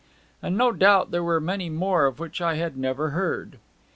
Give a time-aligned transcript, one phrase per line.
[0.41, 3.59] And no doubt there were many more of which I had never heard.